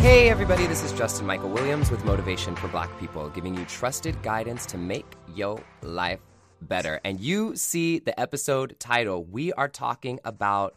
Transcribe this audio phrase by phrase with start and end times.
[0.00, 4.22] Hey, everybody, this is Justin Michael Williams with Motivation for Black People, giving you trusted
[4.22, 6.20] guidance to make your life
[6.62, 7.02] better.
[7.04, 9.22] And you see the episode title.
[9.22, 10.74] We are talking about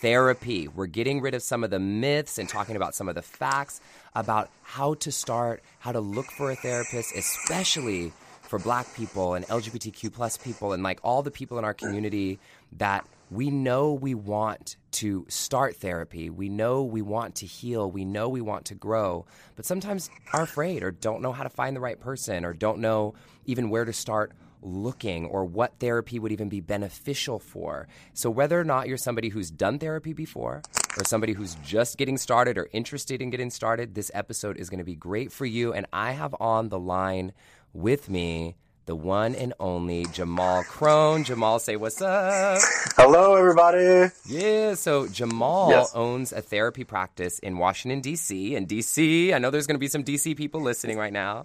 [0.00, 0.68] therapy.
[0.68, 3.80] We're getting rid of some of the myths and talking about some of the facts
[4.14, 9.44] about how to start, how to look for a therapist, especially for black people and
[9.48, 12.38] LGBTQ plus people and like all the people in our community
[12.70, 16.28] that we know we want to start therapy.
[16.28, 17.90] We know we want to heal.
[17.90, 19.24] We know we want to grow,
[19.56, 22.80] but sometimes are afraid or don't know how to find the right person or don't
[22.80, 23.14] know
[23.46, 27.88] even where to start looking or what therapy would even be beneficial for.
[28.12, 30.62] So, whether or not you're somebody who's done therapy before
[30.98, 34.78] or somebody who's just getting started or interested in getting started, this episode is going
[34.78, 35.72] to be great for you.
[35.72, 37.32] And I have on the line
[37.72, 41.24] with me the one and only Jamaal Crone.
[41.24, 42.58] Jamaal, say what's up.
[42.96, 44.12] Hello, everybody.
[44.26, 45.92] Yeah, so Jamaal Yes.
[45.94, 48.56] owns a therapy practice in Washington, D.C.
[48.56, 50.34] And D.C., I know there's going to be some D.C.
[50.34, 51.44] people listening right now.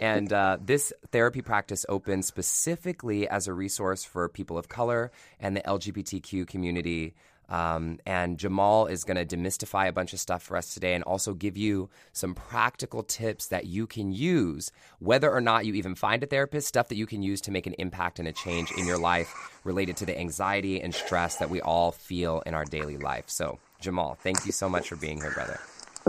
[0.00, 5.56] And uh, this therapy practice opens specifically as a resource for people of color and
[5.56, 7.14] the LGBTQ community.
[7.48, 11.04] Um, and Jamaal is going to demystify a bunch of stuff for us today and
[11.04, 15.94] also give you some practical tips that you can use, whether or not you even
[15.94, 18.70] find a therapist, stuff that you can use to make an impact and a change
[18.72, 19.32] in your life
[19.64, 23.24] related to the anxiety and stress that we all feel in our daily life.
[23.28, 25.60] So, Jamaal, thank you so much for being here, brother.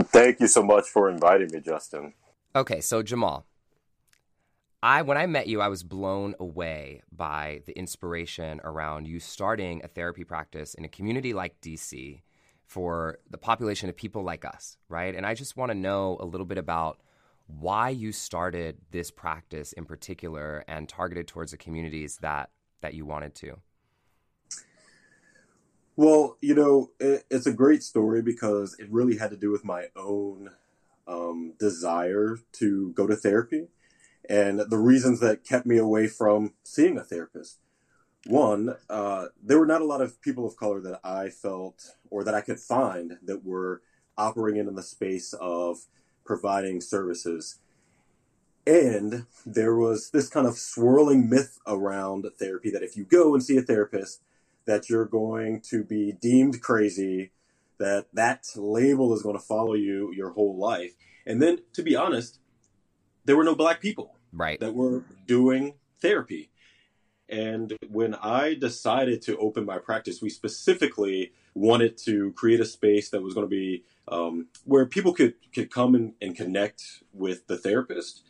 [0.01, 2.13] Thank you so much for inviting me, Justin.
[2.55, 3.43] Okay, so Jamaal,
[4.83, 9.79] I when I met you, I was blown away by the inspiration around you starting
[9.81, 12.21] a therapy practice in a community like DC
[12.65, 15.15] for the population of people like us, right?
[15.15, 16.99] And I just want to know a little bit about
[17.47, 22.49] why you started this practice in particular and targeted towards the communities that
[22.81, 23.59] that you wanted to.
[25.95, 29.63] Well, you know, it, it's a great story because it really had to do with
[29.63, 30.49] my own
[31.07, 33.69] um, desire to go to therapy
[34.29, 37.59] and the reasons that kept me away from seeing a therapist.
[38.25, 42.23] One, uh, there were not a lot of people of color that I felt or
[42.23, 43.81] that I could find that were
[44.17, 45.79] operating in the space of
[46.23, 47.59] providing services.
[48.65, 53.43] And there was this kind of swirling myth around therapy that if you go and
[53.43, 54.21] see a therapist,
[54.65, 57.31] that you're going to be deemed crazy,
[57.77, 60.93] that that label is going to follow you your whole life.
[61.25, 62.39] And then, to be honest,
[63.25, 64.59] there were no black people Right.
[64.59, 66.49] that were doing therapy.
[67.29, 73.09] And when I decided to open my practice, we specifically wanted to create a space
[73.09, 77.47] that was going to be um, where people could, could come and, and connect with
[77.47, 78.23] the therapist,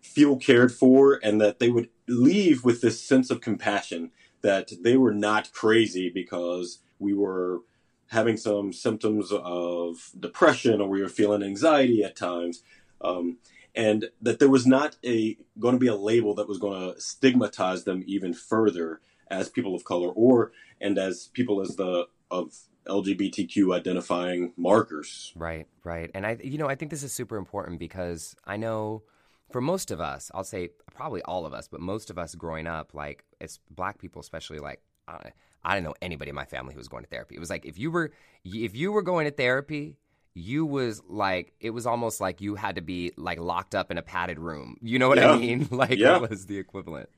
[0.00, 4.10] feel cared for, and that they would leave with this sense of compassion
[4.42, 7.60] that they were not crazy because we were
[8.08, 12.62] having some symptoms of depression or we were feeling anxiety at times.
[13.00, 13.38] Um,
[13.74, 17.00] and that there was not a going to be a label that was going to
[17.00, 19.00] stigmatize them even further
[19.30, 22.54] as people of color or and as people as the of
[22.86, 25.32] LGBTQ identifying markers.
[25.36, 26.10] Right, right.
[26.14, 29.02] And I you know, I think this is super important because I know
[29.50, 32.66] for most of us, I'll say probably all of us, but most of us growing
[32.66, 35.32] up like it's black people especially like I,
[35.64, 37.36] I didn't know anybody in my family who was going to therapy.
[37.36, 38.12] It was like if you were
[38.44, 39.96] if you were going to therapy,
[40.34, 43.98] you was like it was almost like you had to be like locked up in
[43.98, 44.76] a padded room.
[44.80, 45.68] You know what I mean?
[45.70, 46.16] Like Yeah.
[46.22, 47.08] it was the equivalent.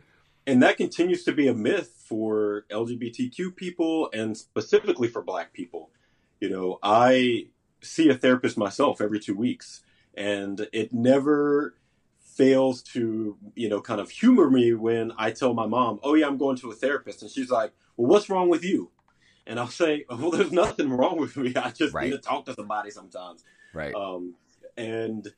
[0.46, 5.90] And that continues to be a myth for LGBTQ people and specifically for black people.
[6.40, 7.46] You know, I
[7.80, 9.82] see a therapist myself every 2 weeks
[10.14, 11.74] and it never
[12.20, 16.26] fails to, you know, kind of humor me when I tell my mom, "Oh yeah,
[16.26, 18.90] I'm going to a therapist." And she's like, "Well, what's wrong with you?"
[19.46, 21.54] And I'll say, "Well, there's nothing wrong with me.
[21.56, 22.04] I just Right.
[22.10, 23.94] need to talk to somebody sometimes." Right.
[23.94, 24.34] Um,
[24.76, 25.32] and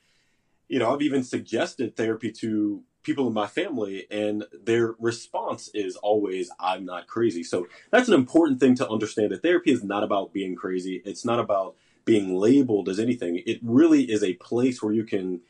[0.69, 5.97] you know, I've even suggested therapy to people in my family, and their response is
[5.97, 9.31] always, "I'm not crazy." So that's an important thing to understand.
[9.33, 11.03] That therapy is not about being crazy.
[11.05, 13.43] It's not about being labeled as anything.
[13.47, 15.41] It really is a place where you can,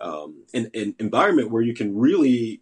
[0.00, 2.60] um, an, an environment where you can really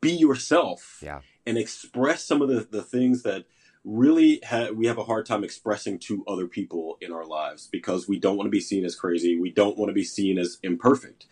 [0.00, 1.20] be yourself Yeah.
[1.48, 3.46] And express some of the, the things that
[3.82, 8.06] really ha- we have a hard time expressing to other people in our lives because
[8.06, 9.40] we don't want to be seen as crazy.
[9.40, 11.24] We don't want to be seen as imperfect.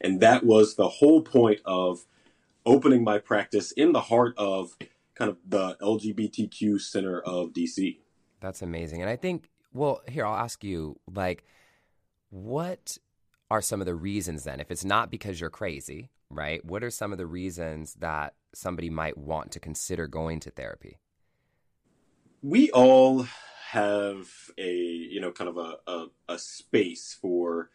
[0.00, 2.04] And that was the whole point of
[2.64, 4.76] opening my practice in the heart of
[5.16, 7.98] kind of the LGBTQ center of DC.
[8.40, 9.00] That's amazing.
[9.00, 11.44] And I think, well, here, I'll ask you, like,
[12.30, 12.96] what
[13.50, 14.60] are some of the reasons then?
[14.60, 16.64] If it's not because you're crazy, right?
[16.64, 20.98] What are some of the reasons that somebody might want to consider going to therapy?
[22.44, 23.26] we all
[23.70, 24.28] have
[24.58, 27.70] a you know kind of a a, a space for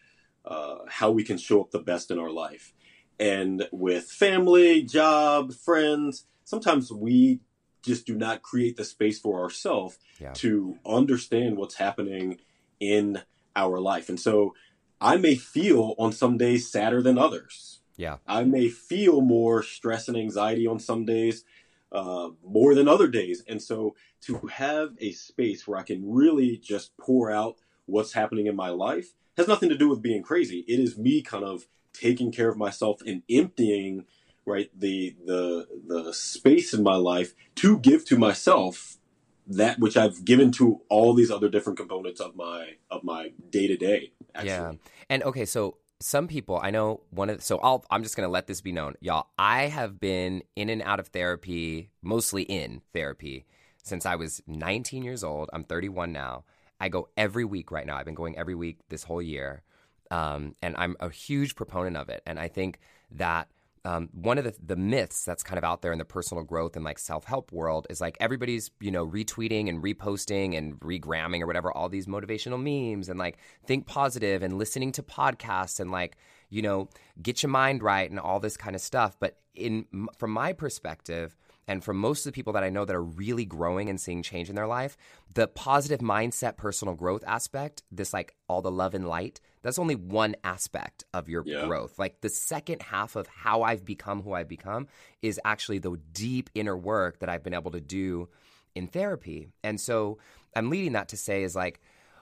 [0.45, 2.73] uh, how we can show up the best in our life,
[3.19, 7.41] and with family, job, friends, sometimes we
[7.81, 10.33] just do not create the space for ourselves yeah.
[10.33, 12.39] to understand what's happening
[12.79, 13.21] in
[13.55, 14.53] our life, and so
[15.01, 17.78] I may feel on some days sadder than others.
[17.99, 18.15] Yeah.
[18.25, 21.43] I may feel more stress and anxiety on some days
[21.91, 23.43] uh, more than other days.
[23.45, 27.57] And so to have a space where I can really just pour out
[27.87, 30.63] what's happening in my life has nothing to do with being crazy.
[30.65, 34.05] It is me kind of taking care of myself and emptying
[34.45, 38.97] right the the the space in my life to give to myself
[39.45, 43.67] that which I've given to all these other different components of my of my day
[43.67, 44.13] to day.
[44.41, 44.73] Yeah,
[45.09, 48.47] and okay, so some people I know one of so I'll I'm just gonna let
[48.47, 49.27] this be known, y'all.
[49.37, 53.45] I have been in and out of therapy, mostly in therapy,
[53.83, 55.49] since I was 19 years old.
[55.53, 56.43] I'm 31 now.
[56.79, 57.97] I go every week right now.
[57.97, 59.63] I've been going every week this whole year,
[60.11, 62.23] um, and I'm a huge proponent of it.
[62.25, 62.79] And I think
[63.11, 63.49] that
[63.85, 66.75] um, one of the, the myths that's kind of out there in the personal growth
[66.75, 71.41] and like self help world is like everybody's you know retweeting and reposting and regramming
[71.41, 75.91] or whatever all these motivational memes and like think positive and listening to podcasts and
[75.91, 76.17] like
[76.49, 76.89] you know
[77.21, 79.17] get your mind right and all this kind of stuff.
[79.19, 79.85] But in
[80.17, 81.35] from my perspective,
[81.69, 84.23] and from most of the people that I know that are really growing and seeing
[84.23, 84.97] change in their life,
[85.35, 89.93] the positive mindset, personal growth aspect, this like all the love and light, that's only
[89.93, 91.67] one aspect of your yeah.
[91.67, 91.99] growth.
[91.99, 94.87] Like the second half of how I've become who I've become
[95.21, 98.29] is actually the deep inner work that I've been able to do
[98.73, 99.49] in therapy.
[99.63, 100.17] And so
[100.55, 101.81] I'm leading that to say is like,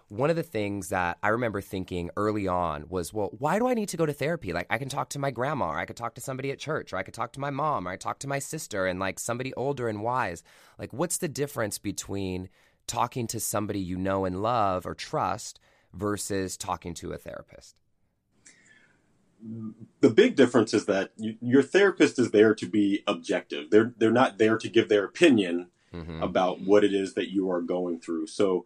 [0.09, 3.73] one of the things that I remember thinking early on was, well, why do I
[3.73, 4.53] need to go to therapy?
[4.53, 6.93] Like, I can talk to my grandma, or I could talk to somebody at church,
[6.93, 9.19] or I could talk to my mom, or I talk to my sister, and like
[9.19, 10.43] somebody older and wise.
[10.79, 12.47] Like, what's the difference between
[12.87, 15.59] talking to somebody you know and love or trust
[15.93, 17.75] versus talking to a therapist?
[19.99, 23.69] The big difference is that you, your therapist is there to be objective.
[23.69, 26.23] They're they're not there to give their opinion mm-hmm.
[26.23, 28.27] about what it is that you are going through.
[28.27, 28.65] So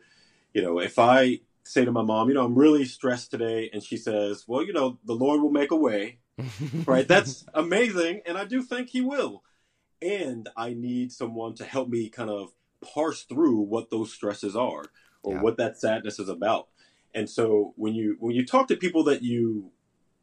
[0.54, 3.84] you know, if I say to my mom, you know, I'm really stressed today, and
[3.84, 6.20] she says, well, you know, the Lord will make a way,
[6.86, 7.08] right?
[7.08, 9.44] That's amazing, and I do think He will.
[10.02, 14.86] And I need someone to help me kind of parse through what those stresses are
[15.22, 15.42] or yeah.
[15.42, 16.68] what that sadness is about.
[17.14, 19.72] And so when you when you talk to people that you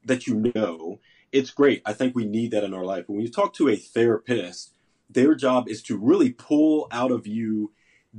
[0.04, 1.00] that you know,
[1.32, 1.82] it's great.
[1.84, 3.04] I think we need that in our life.
[3.06, 4.72] But when you talk to a therapist,
[5.08, 7.72] their job is to really pull out of you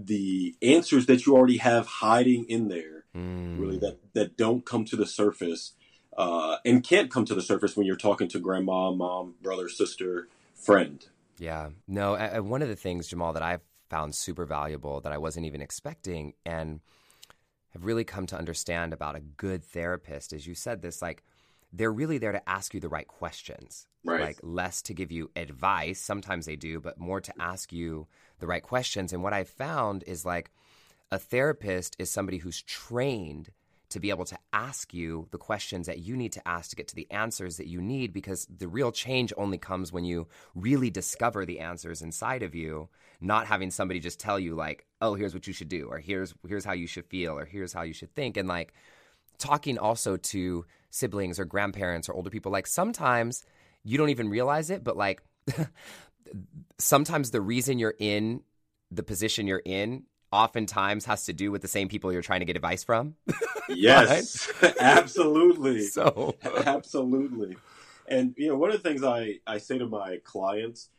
[0.06, 3.60] the answers that you already have hiding in there, mm.
[3.60, 5.74] really that that don't come to the surface,
[6.18, 10.28] uh, and can't come to the surface when you're talking to grandma, mom, brother, sister,
[10.56, 11.08] friend.
[11.38, 12.16] Yeah, no.
[12.16, 15.62] I, one of the things, Jamaal, that I've found super valuable that I wasn't even
[15.62, 16.80] expecting, and
[17.74, 21.24] have really come to understand about a good therapist, is you said this like
[21.72, 23.86] they're really there to ask you the right questions.
[24.04, 24.22] Right.
[24.22, 26.00] Like less to give you advice.
[26.00, 28.08] Sometimes they do, but more to ask you
[28.40, 29.14] the right questions.
[29.14, 30.52] And what I've found is like
[31.12, 33.52] a therapist is somebody who's trained
[33.90, 36.88] to be able to ask you the questions that you need to ask to get
[36.88, 40.90] to the answers that you need because the real change only comes when you really
[40.92, 42.88] discover the answers inside of you
[43.20, 46.34] not having somebody just tell you like oh here's what you should do or here's
[46.48, 48.74] here's how you should feel or here's how you should think and like
[49.40, 53.44] talking also to siblings or grandparents or older people like sometimes
[53.84, 55.22] you don't even realize it but like
[56.80, 58.42] sometimes the reason you're in
[58.92, 62.46] the position you're in oftentimes has to do with the same people you're trying to
[62.46, 63.16] get advice from.
[63.70, 65.84] yes, absolutely.
[65.84, 67.58] So absolutely.
[68.08, 70.90] And you know, one of the things I I say to my clients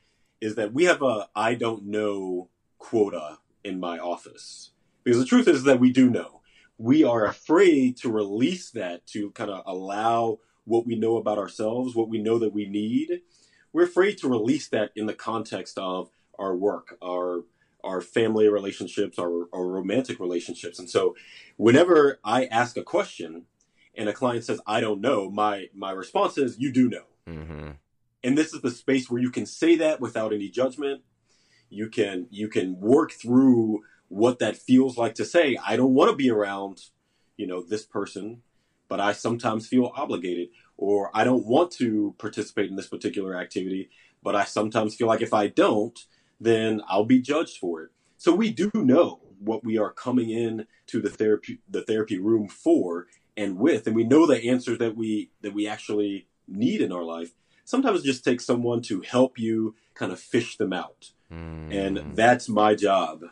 [0.41, 4.71] is that we have a I don't know quota in my office.
[5.03, 6.43] Because the truth is that we do know.
[6.77, 11.95] We are afraid to release that to kind of allow what we know about ourselves,
[11.95, 13.23] what we know that we need,
[13.73, 17.45] we're afraid to release that in the context of our work, our
[17.83, 20.79] our family relationships, our, our romantic relationships.
[20.79, 21.17] And so
[21.57, 23.47] whenever I ask a question
[23.95, 27.05] and a client says, I don't know, my my response is, you do know.
[27.27, 27.71] Mm-hmm.
[28.23, 31.03] And this is the space where you can say that without any judgment.
[31.71, 36.11] You can you can work through what that feels like to say, I don't want
[36.11, 36.83] to be around,
[37.37, 38.43] you know, this person,
[38.89, 40.49] but I sometimes feel obligated
[40.81, 43.91] or I don't want to participate in this particular activity,
[44.23, 45.99] but I sometimes feel like if I don't,
[46.41, 47.91] then I'll be judged for it.
[48.17, 52.49] So we do know what we are coming in to the therapy the therapy room
[52.49, 53.07] for
[53.37, 57.05] and with, and we know the answers that we that we actually need in our
[57.05, 57.33] life.
[57.65, 61.13] Sometimes it just takes someone to help you kind of fish them out.
[61.31, 61.73] Mm.
[61.73, 63.23] And that's my job.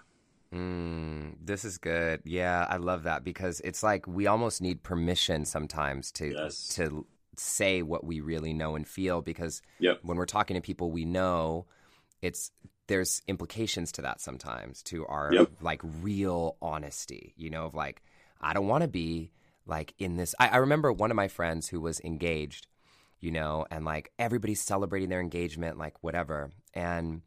[0.54, 2.20] Mm, this is good.
[2.24, 6.68] Yeah, I love that because it's like we almost need permission sometimes to Yes.
[6.76, 7.06] to
[7.38, 10.00] say what we really know and feel because Yep.
[10.02, 11.66] when we're talking to people we know,
[12.22, 12.50] it's
[12.86, 15.50] there's implications to that sometimes to our Yep.
[15.60, 18.02] like real honesty, you know, of like
[18.40, 19.30] I don't want to be
[19.66, 20.34] like in this.
[20.38, 22.66] I, I remember one of my friends who was engaged,
[23.20, 27.22] you know, and like everybody's celebrating their engagement, like whatever, and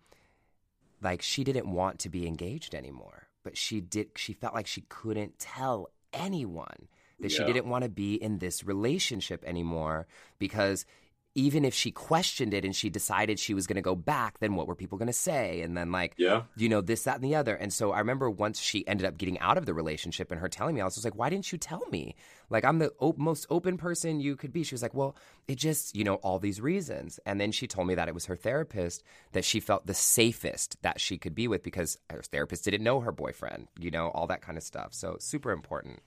[1.02, 4.82] like she didn't want to be engaged anymore but she did she felt like she
[4.82, 6.88] couldn't tell anyone
[7.22, 10.08] that she didn't want to be in this relationship anymore
[10.40, 10.86] because
[11.34, 14.56] even if she questioned it and she decided she was going to go back then
[14.56, 15.62] what were people going to say?
[15.62, 16.42] And then like Yeah.
[16.58, 17.56] you know this that and the other.
[17.56, 20.50] And so i remember once she ended up getting out of the relationship and her
[20.50, 22.16] telling me i was just like why didn't you tell me?
[22.50, 24.64] Like i'm the op- most open person you could be.
[24.64, 25.16] She was like well
[25.48, 27.18] it just you know all these reasons.
[27.26, 29.02] And then she told me that it was her therapist
[29.32, 33.00] that she felt the safest that she could be with because her therapist didn't know
[33.00, 34.94] her boyfriend you know all that kind of stuff.
[34.94, 36.00] So super important.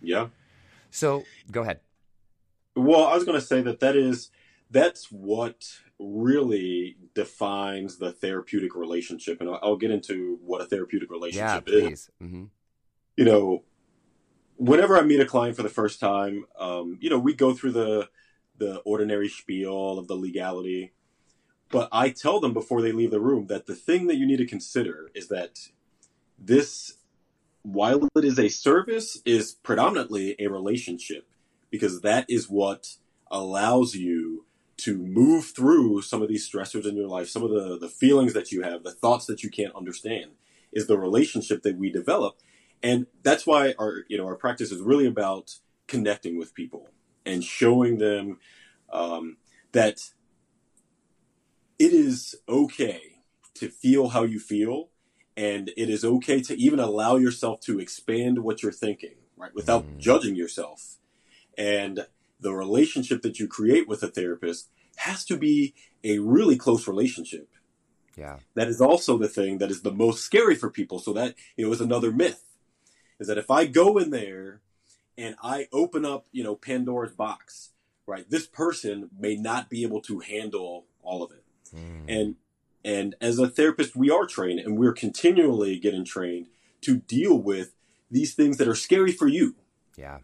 [0.00, 0.28] Yeah.
[0.90, 1.80] So go ahead.
[2.76, 4.30] Well, I was going to say that that is
[4.70, 5.66] that's what
[5.98, 11.68] really defines the therapeutic relationship, and I'll, I'll get into what a therapeutic yeah relationship
[11.68, 11.72] is.
[11.72, 12.10] please.
[12.20, 12.44] Hmm
[13.16, 13.64] You know,
[14.56, 17.72] whenever I meet a client for the first time, um, you know, we go through
[17.72, 18.08] the
[18.58, 20.92] the ordinary spiel of the legality,
[21.70, 24.36] but I tell them before they leave the room that the thing that you need
[24.36, 25.58] to consider is that
[26.38, 26.96] this,
[27.62, 31.28] while it is a service, is predominantly a relationship
[31.70, 32.96] because that is what
[33.30, 34.46] allows you
[34.78, 38.32] to move through some of these stressors in your life, some of the, the feelings
[38.32, 40.32] that you have, the thoughts that you can't understand,
[40.72, 42.38] is the relationship that we develop.
[42.82, 45.54] And that's why our you know our practice is really about
[45.86, 46.88] connecting with people
[47.26, 48.38] and showing them
[48.90, 49.36] um,
[49.72, 50.00] that
[51.78, 53.00] it is okay
[53.54, 54.89] to feel how you feel,
[55.40, 59.84] and it is okay to even allow yourself to expand what you're thinking, right, without
[59.86, 59.98] Mm.
[59.98, 60.98] judging yourself.
[61.56, 62.06] And
[62.38, 67.48] the relationship that you create with a therapist has to be a really close relationship.
[68.16, 70.98] yeah That is also the thing that is the most scary for people.
[70.98, 72.44] So that you know is another myth.
[73.20, 74.60] Is that if I go in there
[75.16, 77.70] and I open up, you know, Pandora's box,
[78.06, 78.28] right?
[78.28, 81.44] This person may not be able to handle all of it.
[81.74, 82.04] Mm.
[82.08, 82.28] And
[82.84, 86.48] and as a therapist, we are trained and we're continually getting trained
[86.82, 87.74] to deal with
[88.10, 89.54] these things that are scary for you
[89.96, 90.18] yeah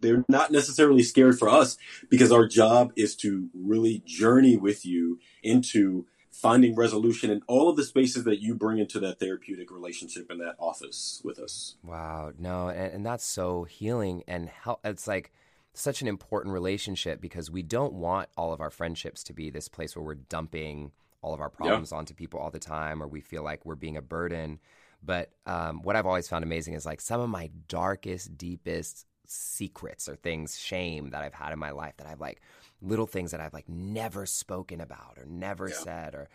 [0.00, 1.76] they're not necessarily scary for us
[2.08, 7.76] because our job is to really journey with you into finding resolution in all of
[7.76, 11.76] the spaces that you bring into that therapeutic relationship in that office with us.
[11.82, 14.80] Wow, no, and, and that's so healing and help.
[14.84, 15.32] It's like
[15.74, 19.68] such an important relationship because we don't want all of our friendships to be this
[19.68, 20.92] place where we're dumping
[21.24, 23.96] all of our problems onto people all the time, or we feel like we're being
[23.96, 24.60] a burden.
[25.02, 30.08] But um, what I've always found amazing is like some of my darkest, deepest secrets
[30.08, 32.42] or things, shame that I've had in my life that I've like
[32.82, 35.74] little things that I've like never spoken about or never Yeah.
[35.74, 36.28] said or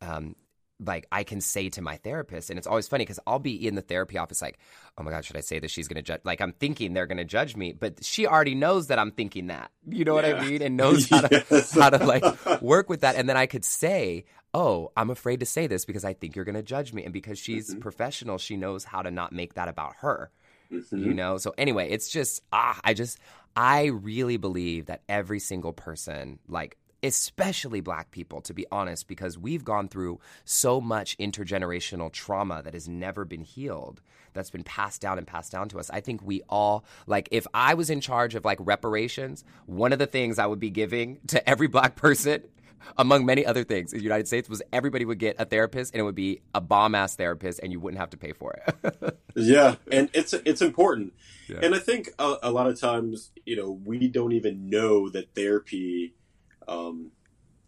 [0.00, 0.36] um,
[0.84, 3.74] like I can say to my therapist, and it's always funny because I'll be in
[3.74, 4.58] the therapy office like,
[4.98, 5.70] oh my god, should I say this?
[5.70, 6.20] She's gonna judge.
[6.24, 9.70] Like I'm thinking they're gonna judge me, but she already knows that I'm thinking that.
[9.88, 10.62] You know what I mean?
[10.62, 11.74] And knows how to Yes.
[11.74, 12.24] how to like
[12.62, 13.16] work with that.
[13.16, 14.24] And then I could say,
[14.54, 17.38] oh, I'm afraid to say this because I think you're gonna judge me, and because
[17.38, 17.80] she's Mhm.
[17.80, 20.30] professional, she knows how to not make that about her
[20.70, 21.04] Mhm.
[21.06, 23.18] you know so anyway it's just ah i just
[23.56, 29.38] i really believe that every single person like especially black people to be honest because
[29.38, 34.00] we've gone through so much intergenerational trauma that has never been healed
[34.34, 37.46] that's been passed down and passed down to us i think we all like if
[37.54, 41.18] i was in charge of like reparations one of the things i would be giving
[41.26, 42.42] to every black person
[42.98, 46.00] among many other things in the United States was everybody would get a therapist and
[46.00, 49.18] it would be a bomb ass therapist and you wouldn't have to pay for it.
[49.36, 51.14] Yeah, and it's it's important,
[51.48, 51.60] Yeah.
[51.62, 55.34] and I think a, a lot of times, you know, we don't even know that
[55.34, 56.12] therapy
[56.68, 57.12] um,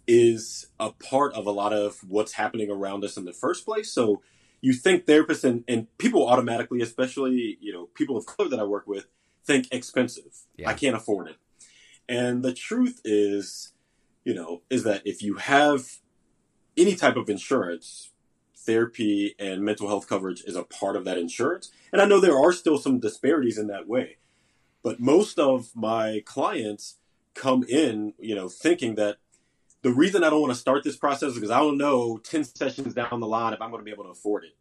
[0.07, 3.91] is a part of a lot of what's happening around us in the first place.
[3.93, 4.23] So
[4.61, 8.65] you think therapists and, and people automatically, especially you know people of color that I
[8.65, 9.07] work with,
[9.45, 10.45] think expensive.
[10.57, 10.71] Yeah.
[10.71, 11.37] I can't afford it,
[12.09, 13.73] and the truth is,
[14.25, 15.99] you know, is that if you have
[16.77, 18.11] any type of insurance,
[18.65, 21.71] therapy and mental health coverage is a part of that insurance.
[21.93, 24.17] And I know there are still some disparities in that way.
[24.83, 26.97] But most of my clients
[27.35, 29.17] come in, you know, thinking that
[29.83, 32.45] the reason I don't want to start this process is because I don't know 10
[32.45, 34.57] sessions down the line if I'm going to be able to afford it.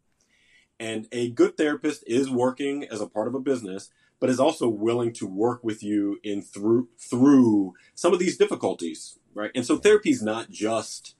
[0.78, 3.90] And a good therapist is working as a part of a business,
[4.20, 9.18] but is also willing to work with you in through through some of these difficulties,
[9.34, 9.52] right?
[9.54, 11.14] And so therapy is not just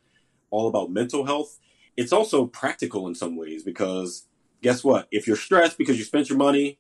[0.51, 1.59] all about mental health
[1.97, 4.27] it's also practical in some ways because
[4.63, 5.07] guess what?
[5.11, 6.79] If you're stressed because you spent your money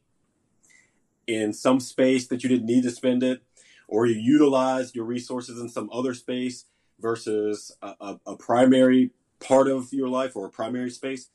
[1.26, 3.43] in some space that you didn't need to spend it,
[3.88, 6.67] or you utilize your resources in some other space
[7.00, 9.11] versus a, a, a primary
[9.41, 11.31] part of your life or a primary space,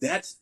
[0.00, 0.38] that's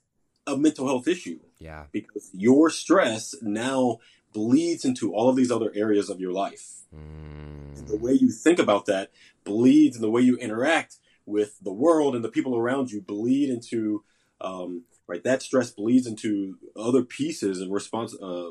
[0.47, 1.41] a mental health issue.
[1.59, 1.85] Yeah.
[1.93, 3.99] Because your stress now
[4.33, 6.85] bleeds into all of these other areas of your life.
[6.95, 7.87] Mm.
[7.87, 9.11] The way you think about that
[9.45, 13.51] bleeds, and the way you interact with the world and the people around you bleed
[13.51, 14.05] into
[14.41, 15.25] um, right.
[15.25, 18.51] That stress bleeds into other pieces and response uh,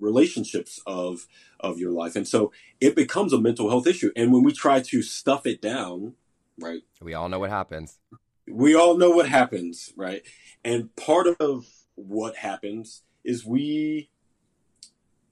[0.00, 1.26] relationships of
[1.60, 4.10] of your life, and so it becomes a mental health issue.
[4.16, 6.14] And when we try to stuff it down,
[6.58, 7.98] right, We all know what happens.
[8.46, 10.22] we all know what happens, right?
[10.64, 14.10] And part of what happens is we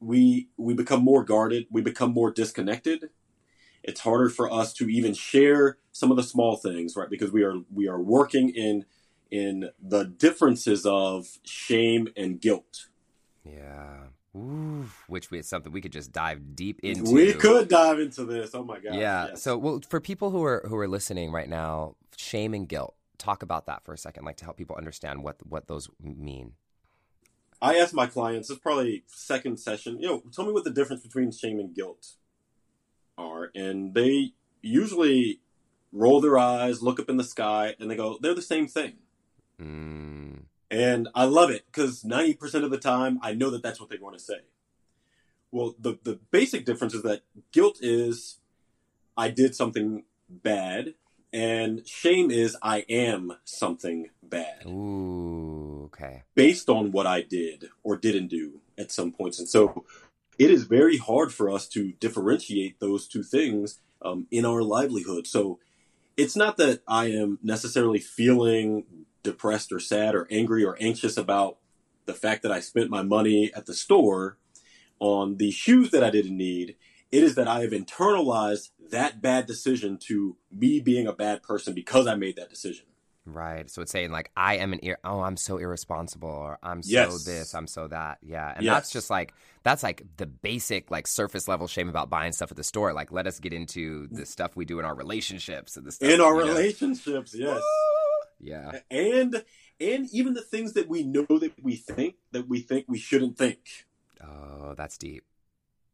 [0.00, 3.10] we we become more guarded, we become more disconnected.
[3.82, 7.08] It's harder for us to even share some of the small things, right?
[7.08, 8.84] Because we are we are working in
[9.30, 12.88] in the differences of shame and guilt.
[13.44, 14.08] Yeah.
[14.36, 17.10] Ooh, which is something we could just dive deep into.
[17.10, 18.54] We could dive into this.
[18.54, 18.94] Oh my god.
[18.94, 19.28] Yeah.
[19.28, 19.42] yes.
[19.42, 22.94] So, well, for people who are who are listening right now, shame and guilt.
[23.18, 26.52] Talk about that for a second, like to help people understand what what those mean.
[27.60, 31.02] I ask my clients, it's probably second session, you know, tell me what the difference
[31.02, 32.12] between shame and guilt
[33.16, 33.50] are.
[33.54, 35.40] And they usually
[35.92, 38.94] roll their eyes, look up in the sky, and they go, they're the same thing.
[39.60, 43.88] Mm, And I love it because 90% of the time, I know that that's what
[43.88, 44.40] they want to say.
[45.52, 48.38] Well, the, the basic difference is that guilt is
[49.16, 50.94] I did something bad,
[51.32, 55.84] and shame is I am something bad ooh.
[55.84, 56.24] Okay.
[56.34, 59.38] based on what I did or didn't do at some points.
[59.38, 59.84] And so
[60.38, 65.26] it is very hard for us to differentiate those two things um, in our livelihood.
[65.26, 65.58] So
[66.16, 71.58] it's not that I am necessarily feeling depressed or sad or angry or anxious about
[72.06, 74.38] the fact that I spent my money at the store
[74.98, 76.76] on the shoes that I didn't need.
[77.12, 81.74] It is that I have internalized that bad decision to me being a bad person
[81.74, 82.86] because I made that decision.
[83.28, 83.68] Right.
[83.68, 86.92] So it's saying like I am an ir- oh I'm so irresponsible or I'm so
[86.92, 87.24] Yes.
[87.24, 88.72] this I'm so that yeah and Yes.
[88.74, 92.56] that's just like that's like the basic like surface level shame about buying stuff at
[92.56, 94.26] the store like let us get into the mm.
[94.28, 96.46] stuff we do in our relationships and the stuff In our know.
[96.46, 97.60] relationships, yes.
[98.40, 98.80] Yeah.
[98.90, 99.44] And
[99.80, 103.36] and even the things that we know that we think that we think we shouldn't
[103.36, 103.86] think.
[104.22, 105.24] Oh that's deep.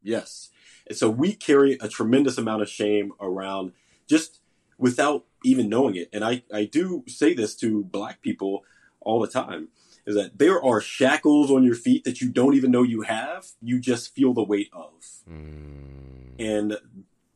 [0.01, 0.49] Yes.
[0.87, 3.71] And so we carry a tremendous amount of shame around
[4.07, 4.41] just
[4.77, 6.09] without even knowing it.
[6.13, 8.63] And i i do say this to black people
[9.01, 9.69] all the time
[10.05, 13.47] is that there are shackles on your feet that you don't even know you have
[13.61, 14.91] you just feel the weight of.
[15.29, 16.77] Mm, and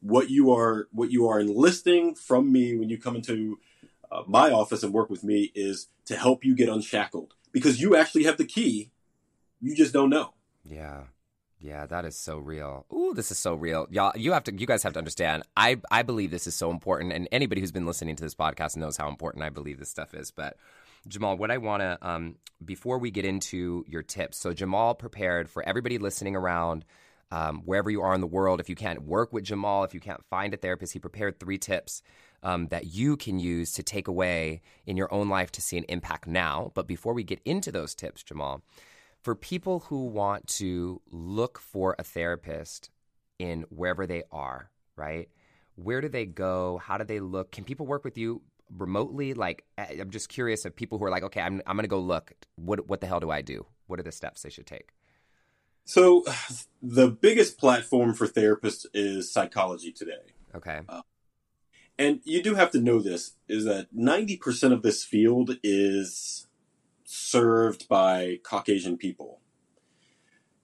[0.02, 3.60] what you are what you are enlisting from me when you come into
[4.12, 7.34] uh, my office and work with me is to help you get unshackled.
[7.52, 8.92] Because you actually have the key
[9.62, 10.34] you just don't know.
[10.64, 11.04] Yeah.
[11.60, 12.86] Yeah that is so real.
[12.94, 13.88] Ooh this is so real.
[13.90, 15.44] Y'all you have to you guys have to understand.
[15.56, 18.78] I I believe this is so important and anybody who's been listening to this podcast
[18.78, 20.32] knows how important I believe this stuff is.
[20.32, 20.58] But
[21.10, 25.50] Jamaal, what I want to, um, before we get into your tips, so Jamaal prepared
[25.50, 26.84] for everybody listening around,
[27.32, 28.60] um, wherever you are in the world.
[28.60, 31.58] If you can't work with Jamaal, if you can't find a therapist, he prepared three
[31.58, 32.02] tips
[32.44, 35.86] um, that you can use to take away in your own life to see an
[35.90, 36.72] impact now.
[36.76, 38.62] But before we get into those tips, Jamaal,
[39.22, 42.90] for people who want to look for a therapist
[43.40, 45.30] in wherever they are, right?
[45.76, 46.78] Where do they go?
[46.84, 47.52] How do they look?
[47.52, 48.42] Can people work with you
[48.78, 49.34] remotely?
[49.34, 51.88] Like, I- I'm just curious of people who are like, okay, I'm, I'm going to
[51.90, 52.34] go look.
[52.56, 53.66] What, what the hell do I do?
[53.88, 54.90] What are the steps they should take?
[55.86, 56.26] so
[56.82, 60.82] the biggest platform for therapists is psychology today Okay.
[61.98, 66.48] And you do have to know this is that 90% of this field is
[67.04, 69.40] served by caucasian people.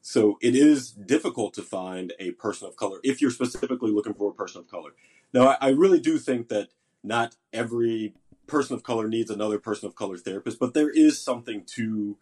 [0.02, 4.32] So it is difficult to find a person of color if you're specifically looking for
[4.32, 4.92] a person of color.
[5.34, 6.70] Now i, I really do think that
[7.04, 8.14] not every
[8.46, 12.18] person of color needs another person of color therapist but there is something to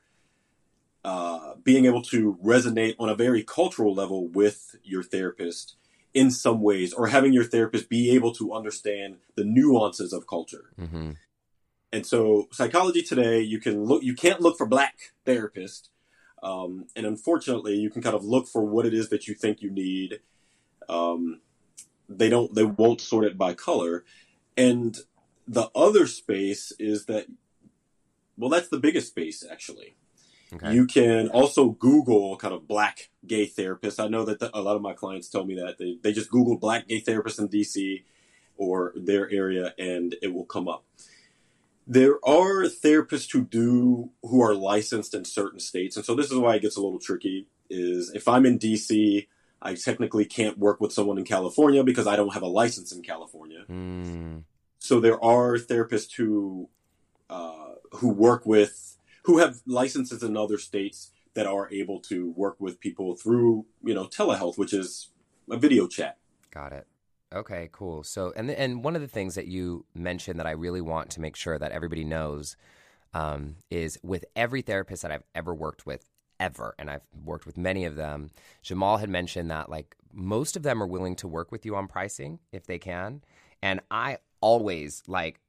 [1.04, 5.76] uh, being able to resonate on a very cultural level with your therapist
[6.14, 10.72] in some ways, or having your therapist be able to understand the nuances of culture.
[10.80, 11.12] Mm-hmm.
[11.94, 15.90] And so, psychology today, you can look, you can't look for black therapist,
[16.42, 19.62] um, and unfortunately, you can kind of look for what it is that you think
[19.62, 20.20] you need.
[20.90, 21.42] Um,
[22.10, 24.04] they don't, they won't sort it by color,
[24.58, 24.98] and
[25.48, 27.28] the other space is that,
[28.38, 29.96] well, that's the biggest space actually.
[30.54, 30.74] Okay.
[30.74, 34.04] You can also Google kind of black gay therapists.
[34.04, 36.30] I know that the, a lot of my clients tell me that they, they just
[36.30, 38.04] Google black gay therapists in DC
[38.58, 40.84] or their area and it will come up.
[41.88, 46.38] There are therapists who do who are licensed in certain states, and so this is
[46.38, 47.48] why it gets a little tricky.
[47.70, 49.28] Is if I'm in DC,
[49.62, 53.02] I technically can't work with someone in California because I don't have a license in
[53.02, 53.66] California.
[53.70, 54.44] Mm.
[54.80, 56.70] So there are therapists who
[57.30, 58.91] uh, who work with
[59.24, 63.94] who have licenses in other states that are able to work with people through you
[63.94, 65.10] know telehealth, which is
[65.50, 66.18] a video chat.
[66.52, 66.88] Got it.
[67.34, 68.04] Okay, cool.
[68.04, 71.22] So, and and one of the things that you mentioned that I really want to
[71.22, 72.58] make sure that everybody knows
[73.14, 77.58] um, is with every therapist that I've ever worked with, ever, and I've worked with
[77.58, 78.32] many of them.
[78.64, 81.88] Jamaal had mentioned that like most of them are willing to work with you on
[81.88, 83.22] pricing if they can,
[83.62, 85.40] and I always like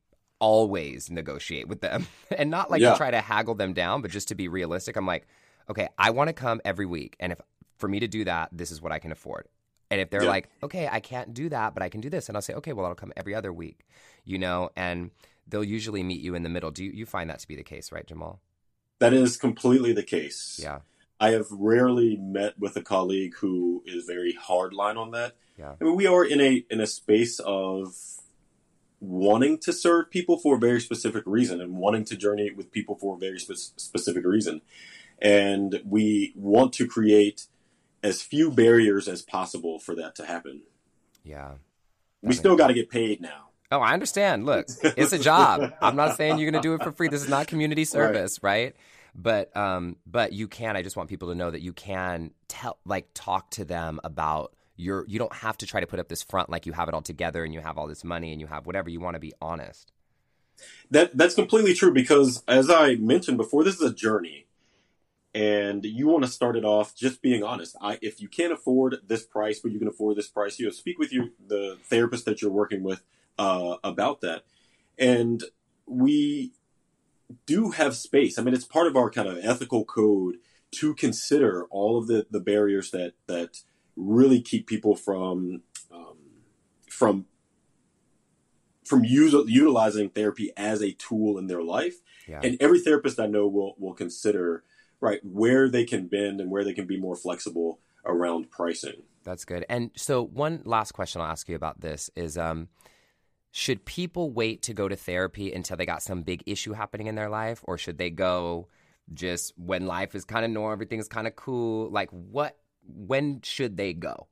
[0.43, 2.05] always negotiate with them,
[2.37, 2.91] and not like Yeah.
[2.91, 4.97] to try to haggle them down, but just to be realistic.
[4.97, 5.27] I'm like,
[5.71, 7.41] okay, I want to come every week, and if
[7.79, 9.47] for me to do that, this is what I can afford.
[9.91, 10.29] And if they're Yeah.
[10.31, 12.73] like, okay, I can't do that, but I can do this, and I'll say, okay,
[12.73, 13.87] well, I'll come every other week,
[14.25, 15.11] you know, and
[15.47, 16.71] they'll usually meet you in the middle.
[16.73, 18.39] Do you, you find that to be the case, right, Jamaal?
[18.99, 20.59] That is completely the case.
[20.63, 20.81] Yeah,
[21.21, 25.35] I have rarely met with a colleague who is very hardline on that.
[25.59, 25.75] Yeah.
[25.81, 27.95] I mean, we are in a in a space of
[29.03, 32.95] wanting to serve people for a very specific reason and wanting to journey with people
[32.95, 34.63] for a very spe- specific reason,
[35.21, 37.47] and we want to create
[38.03, 40.63] as few barriers as possible for that to happen.
[41.25, 41.55] yeah.
[42.25, 43.49] We still got to get paid now.
[43.73, 44.47] Oh, I understand.
[44.47, 45.73] Look, it's a job.
[45.83, 47.09] I'm not saying you're going to do it for free.
[47.09, 48.77] This is not community service, right?
[49.13, 50.77] But um, but you can.
[50.77, 54.55] I just want people to know that you can tell, like, talk to them about
[54.83, 55.05] your.
[55.07, 57.03] You don't have to try to put up this front like you have it all
[57.03, 58.91] together and you have all this money and you have whatever.
[58.91, 59.93] You want to be honest.
[60.91, 64.47] That that's completely true because as I mentioned before, this is a journey.
[65.35, 67.75] And you want to start it off just being honest.
[67.81, 70.73] I, if you can't afford this price, but you can afford this price, you know,
[70.73, 73.03] speak with your the therapist that you're working with
[73.39, 74.45] uh, about that.
[74.99, 75.43] And
[75.87, 76.53] we
[77.47, 78.39] do have space.
[78.39, 80.37] I mean, it's part of our kind of ethical code
[80.73, 83.61] to consider all of the, the barriers that that
[83.97, 86.17] really keep people from um,
[86.89, 87.27] from
[88.85, 91.95] from use, utilizing therapy as a tool in their life.
[92.29, 92.41] Yeah.
[92.43, 94.65] And every therapist I know will will consider
[95.01, 99.03] right where they can bend and where they can be more flexible around pricing.
[99.25, 99.65] That's good.
[99.69, 102.69] And so, one last question I'll ask you about this is um,
[103.51, 107.15] should people wait to go to therapy until they got some big issue happening in
[107.15, 108.69] their life, or should they go
[109.13, 111.91] just when life is kind of normal, everything's kind of cool?
[111.91, 114.29] Like, what, when should they go?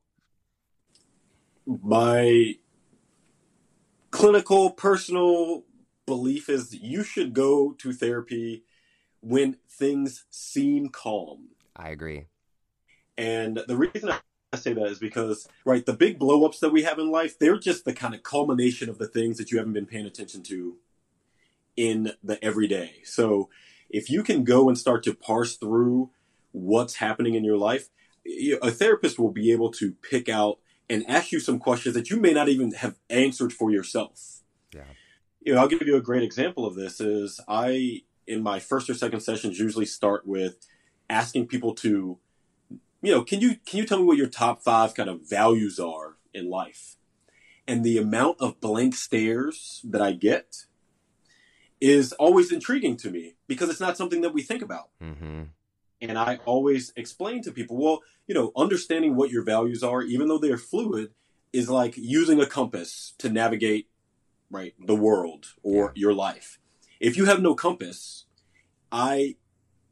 [1.65, 2.55] My
[4.09, 5.63] clinical personal
[6.05, 8.63] belief is you should go to therapy
[9.21, 11.49] when things seem calm.
[11.75, 12.25] I agree.
[13.17, 16.99] And the reason I say that is because, right, the big blowups that we have
[16.99, 19.85] in life, they're just the kind of culmination of the things that you haven't been
[19.85, 20.77] paying attention to
[21.77, 22.95] in the everyday.
[23.03, 23.49] So
[23.89, 26.09] if you can go and start to parse through
[26.51, 27.89] what's happening in your life,
[28.25, 32.17] a therapist will be able to pick out and ask you some questions that you
[32.17, 34.41] may not even have answered for yourself.
[34.73, 34.83] Yeah.
[35.39, 38.89] You know, I'll give you a great example of this is I in my first
[38.89, 40.67] or second sessions usually start with
[41.09, 42.19] asking people to
[43.01, 45.79] you know, can you can you tell me what your top 5 kind of values
[45.79, 46.97] are in life?
[47.67, 50.65] And the amount of blank stares that I get
[51.79, 54.89] is always intriguing to me because it's not something that we think about.
[55.01, 55.43] Mm-hmm.
[56.01, 60.27] And I always explain to people, well, you know, understanding what your values are, even
[60.27, 61.11] though they're fluid,
[61.53, 63.87] is like using a compass to navigate,
[64.49, 66.59] right, the world or your life.
[66.99, 68.25] If you have no compass,
[68.91, 69.35] I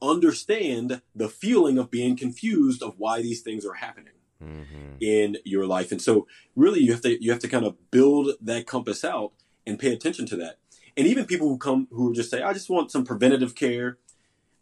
[0.01, 4.95] understand the feeling of being confused of why these things are happening Mm-hmm.
[5.01, 5.91] in your life.
[5.91, 9.33] And so really you have to you have to kind of build that compass out
[9.67, 10.59] and pay attention to that.
[10.95, 13.97] And even people who come who just say, I just want some preventative care,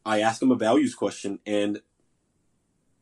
[0.08, 1.82] I ask them a values question and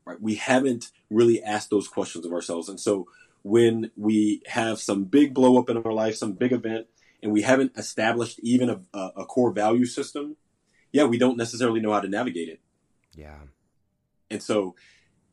[0.06, 2.68] right, we haven't really asked those questions of ourselves.
[2.68, 3.08] And so
[3.44, 6.88] when we have some big blow up in our life, some big event,
[7.22, 10.36] and we haven't established even a, a, a core value system,
[10.91, 12.60] yeah, we don't necessarily know how to navigate it.
[13.13, 13.38] Yeah.
[14.32, 14.76] And so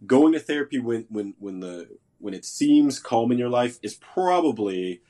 [0.07, 3.95] going to therapy when when when the when it seems calm in your life is
[3.95, 5.01] probably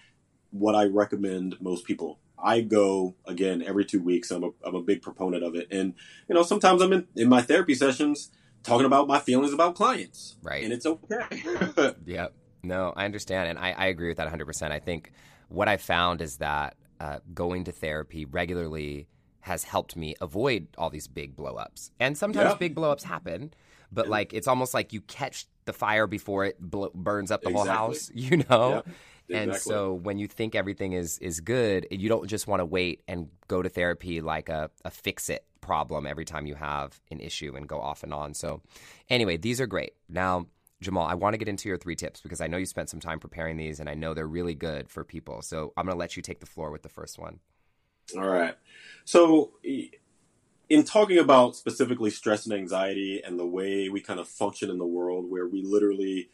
[0.50, 2.20] what I recommend most people.
[2.42, 4.30] I go again every two weeks.
[4.30, 5.68] I'm a, I'm a big proponent of it.
[5.70, 5.94] And,
[6.28, 8.30] you know, sometimes I'm in, in my therapy sessions
[8.62, 10.36] talking about my feelings about clients.
[10.42, 10.64] Right.
[10.64, 11.94] And it's okay.
[12.06, 12.34] Yep.
[12.64, 13.48] No, I understand.
[13.48, 14.70] And I, I agree with that 100%.
[14.70, 15.12] I think
[15.48, 19.08] what I found is that uh, going to therapy regularly
[19.40, 21.90] has helped me avoid all these big blowups.
[21.98, 22.56] And sometimes Yeah.
[22.56, 23.52] big blowups happen,
[23.90, 27.50] but like it's almost like you catch the fire before it bl- burns up the
[27.50, 28.84] whole house, you know?
[29.32, 29.42] Yep.
[29.42, 33.02] And so when you think everything is is good, you don't just want to wait
[33.08, 37.20] and go to therapy like a, a fix it problem every time you have an
[37.20, 38.34] issue and go off and on.
[38.34, 38.60] So
[39.08, 39.94] anyway, these are great.
[40.08, 40.46] Now,
[40.82, 43.00] Jamaal, I want to get into your three tips because I know you spent some
[43.00, 45.40] time preparing these and I know they're really good for people.
[45.40, 47.38] So I'm going to let you take the floor with the first one.
[48.16, 48.56] All right.
[49.04, 49.52] So
[50.68, 54.78] in talking about specifically stress and anxiety and the way we kind of function in
[54.78, 56.30] the world where we literally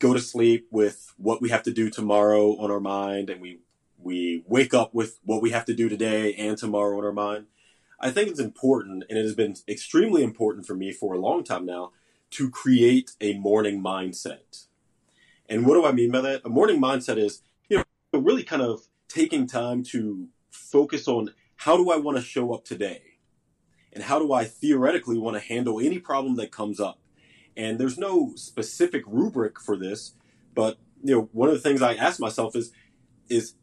[0.00, 3.60] go to sleep with what we have to do tomorrow on our mind and we
[4.02, 7.46] we wake up with what we have to do today and tomorrow on our mind.
[8.00, 11.44] I think it's important and it has been extremely important for me for a long
[11.44, 11.92] time now
[12.30, 14.64] to create a morning mindset.
[15.50, 16.40] And what do I mean by that?
[16.46, 21.76] A morning mindset is, you know, really kind of taking time to focus on how
[21.76, 23.02] do I want to show up today?
[23.92, 26.99] And how do I theoretically want to handle any problem that comes up?
[27.56, 30.14] And there's no specific rubric for this,
[30.54, 32.72] but you know, one of the things I ask myself is,
[33.28, 33.54] is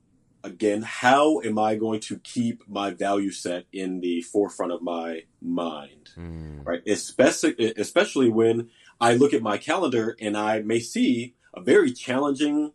[0.43, 5.23] again, how am I going to keep my value set in the forefront of my
[5.41, 6.12] mind?
[6.17, 6.65] Mm.
[6.65, 6.82] Right.
[6.88, 8.69] Especially, especially when
[9.00, 12.73] I look at my calendar and I may see a very challenging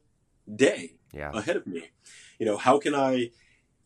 [0.55, 1.31] day yeah.
[1.35, 1.91] ahead of me.
[2.39, 3.31] You know, how can I,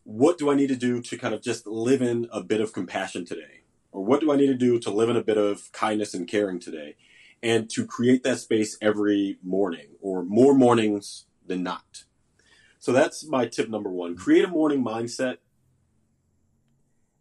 [0.03, 2.73] what do I need to do to kind of just live in a bit of
[2.73, 3.61] compassion today?
[3.91, 6.27] Or what do I need to do to live in a bit of kindness and
[6.27, 6.95] caring today?
[7.41, 12.03] And to create that space every morning or more mornings than not.
[12.79, 14.15] So that's my tip number one.
[14.15, 15.37] Create a morning mindset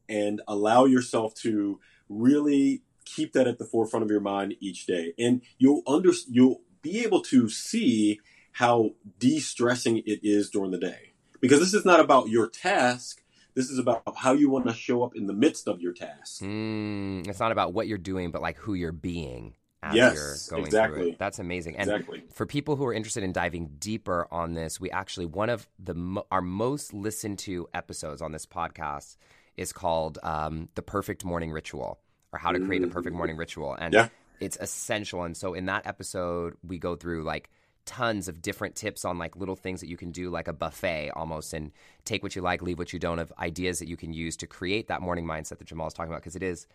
[0.08, 5.14] and allow yourself to really keep that at the forefront of your mind each day.
[5.18, 8.20] And you'll under, you'll be able to see
[8.52, 11.12] how de-stressing it is during the day.
[11.40, 13.22] Because this is not about your task,
[13.54, 16.42] this is about how you want to show up in the midst of your task.
[16.42, 19.54] Mm, it's not about what you're doing, but like who you're being
[19.90, 21.00] as yes, you're going exactly.
[21.00, 21.18] through it.
[21.18, 21.76] That's amazing.
[21.76, 22.22] And exactly.
[22.32, 26.22] for people who are interested in diving deeper on this, we actually one of the
[26.30, 29.16] our most listened to episodes on this podcast
[29.56, 31.98] is called um, "The Perfect Morning Ritual"
[32.32, 33.18] or "How to Create a Perfect mm.
[33.18, 34.08] Morning Ritual," and yeah.
[34.40, 35.22] it's essential.
[35.22, 37.50] And so in that episode, we go through like
[37.86, 41.10] tons of different tips on like little things that you can do like a buffet
[41.14, 41.70] almost and
[42.04, 44.46] take what you like leave what you don't of ideas that you can use to
[44.46, 46.66] create that morning mindset that jamaal is talking about because it is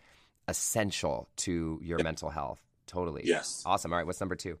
[0.48, 2.04] essential to your yep.
[2.04, 2.60] mental health
[2.92, 3.22] Totally.
[3.24, 3.62] Yes.
[3.64, 3.92] Awesome.
[3.92, 4.06] All right.
[4.06, 4.58] What's number two?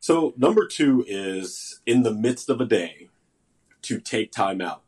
[0.00, 3.08] So, number two is in the midst of a day
[3.82, 4.82] to take time out.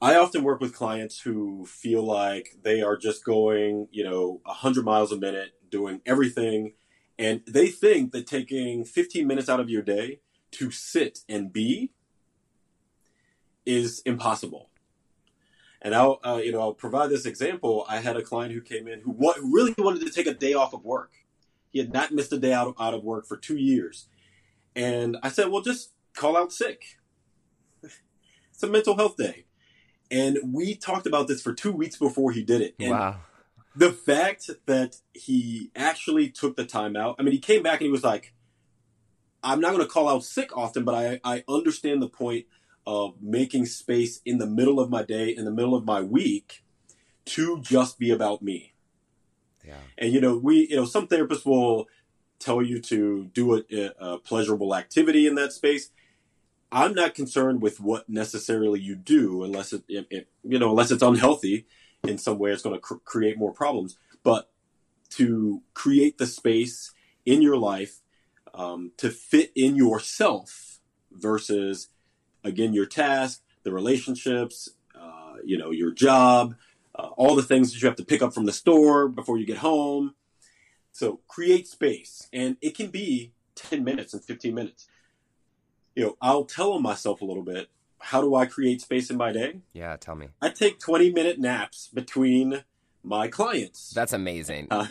[0.00, 4.84] I often work with clients who feel like they are just going, you know, 100
[4.84, 6.72] miles a minute, doing everything.
[7.18, 10.20] And they think that taking 15 minutes out of your day
[10.52, 11.92] to sit and be
[13.66, 14.70] is impossible.
[15.82, 17.84] And I'll, uh, you know, I'll provide this example.
[17.88, 20.34] I had a client who came in who, wa- who really wanted to take a
[20.34, 21.12] day off of work
[21.72, 24.06] he had not missed a day out of, out of work for two years.
[24.76, 26.98] And I said, well, just call out sick.
[27.82, 29.46] it's a mental health day.
[30.10, 32.74] And we talked about this for two weeks before he did it.
[32.78, 33.16] And wow.
[33.74, 37.86] The fact that he actually took the time out, I mean, he came back and
[37.86, 38.34] he was like,
[39.42, 42.44] I'm not going to call out sick often, but I, I understand the point
[42.86, 46.62] of making space in the middle of my day, in the middle of my week,
[47.24, 48.71] to just be about me.
[49.98, 51.86] And you know, we you know some therapists will
[52.38, 55.90] tell you to do a, a pleasurable activity in that space.
[56.70, 60.90] I'm not concerned with what necessarily you do unless it, it, it you know unless
[60.90, 61.66] it's unhealthy
[62.04, 63.96] in some way it's going to cr- create more problems.
[64.22, 64.50] But
[65.10, 66.92] to create the space
[67.26, 68.00] in your life
[68.54, 70.80] um, to fit in yourself
[71.12, 71.88] versus
[72.44, 76.54] again your task, the relationships, uh, you know your job,
[76.94, 79.46] uh, all the things that you have to pick up from the store before you
[79.46, 80.14] get home.
[80.92, 84.88] So create space, and it can be 10 minutes and 15 minutes.
[85.94, 87.68] You know, I'll tell myself a little bit.
[87.98, 89.60] How do I create space in my day?
[89.72, 90.28] Yeah, tell me.
[90.40, 92.64] I take 20 minute naps between
[93.02, 93.90] my clients.
[93.90, 94.68] That's amazing.
[94.70, 94.88] Uh,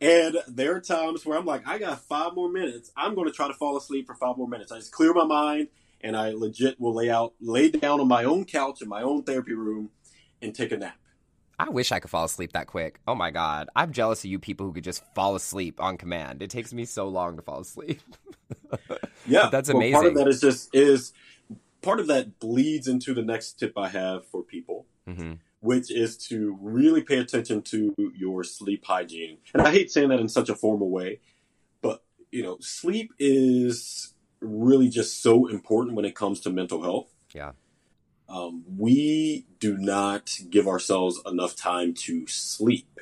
[0.00, 2.90] and there are times where I'm like, I got five more minutes.
[2.96, 4.72] I'm going to try to fall asleep for five more minutes.
[4.72, 5.68] I just clear my mind
[6.00, 9.22] and I legit will lay out, lay down on my own couch in my own
[9.22, 9.90] therapy room
[10.42, 10.96] and take a nap.
[11.60, 13.00] I wish I could fall asleep that quick.
[13.06, 16.42] Oh my god, I'm jealous of you people who could just fall asleep on command.
[16.42, 18.00] It takes me so long to fall asleep.
[19.26, 19.92] yeah, that's amazing.
[19.92, 21.12] Well, part of that is just is
[21.82, 25.34] part of that bleeds into the next tip I have for people, mm-hmm.
[25.60, 29.36] which is to really pay attention to your sleep hygiene.
[29.52, 31.20] And I hate saying that in such a formal way,
[31.82, 37.12] but you know, sleep is really just so important when it comes to mental health.
[37.34, 37.52] Yeah
[38.30, 43.00] um, we do not give ourselves enough time to sleep.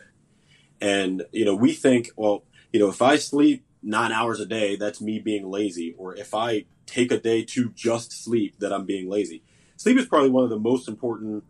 [0.80, 4.76] And, you know, we think, well, you know, if I sleep nine hours a day,
[4.76, 5.94] that's me being lazy.
[5.98, 9.42] Or if I take a day to just sleep that I'm being lazy.
[9.76, 11.44] Sleep is probably one of the most important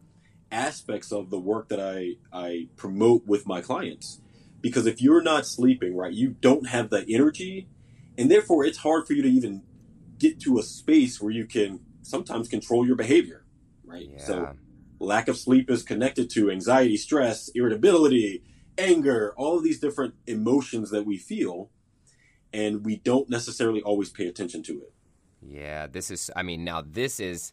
[0.50, 4.20] aspects of the work that I, I promote with my clients.
[4.60, 7.68] Because if you're not sleeping, right, you don't have the energy,
[8.18, 9.62] and therefore it's hard for you to even
[10.18, 13.44] get to a space where you can sometimes control your behavior,
[13.88, 14.08] right?
[14.12, 14.24] Yeah.
[14.24, 14.56] So
[15.00, 18.42] lack of sleep is connected to anxiety, stress, irritability,
[18.76, 21.70] anger, all of these different emotions that we feel,
[22.52, 24.92] and we don't necessarily always pay attention to it.
[25.40, 26.30] Yeah, this is.
[26.34, 27.52] I mean, now this is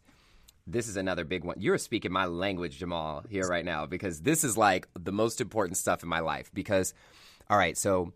[0.67, 1.57] this is another big one.
[1.59, 5.77] You're speaking my language, Jamaal, here right now because this is like the most important
[5.77, 6.49] stuff in my life.
[6.53, 6.93] Because,
[7.49, 8.13] all right, so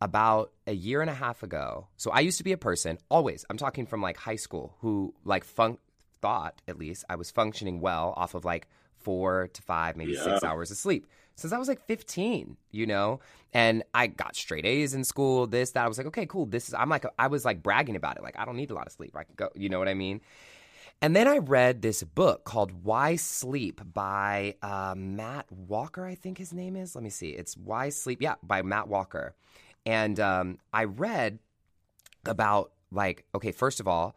[0.00, 3.44] about a year and a half ago, so I used to be a person always.
[3.48, 5.78] I'm talking from like high school who like fun-
[6.26, 8.66] thought at least I was functioning well off of like
[8.98, 10.24] four to five, maybe Yeah.
[10.24, 13.20] six hours of sleep since I was like 15, you know?
[13.52, 15.84] And I got straight A's in school, this, that.
[15.84, 16.46] I was like, okay, cool.
[16.46, 18.22] This is, I'm like, I was like bragging about it.
[18.24, 19.14] Like, I don't need a lot of sleep.
[19.14, 20.20] I can go, you know what I mean?
[21.00, 26.38] And then I read this book called Why Sleep by uh, Matt Walker, I think
[26.38, 26.96] his name is.
[26.96, 27.28] Let me see.
[27.28, 29.34] It's Why Sleep, yeah, by Matt Walker.
[29.84, 31.38] And um, I read
[32.24, 34.16] about, like, okay, first of all,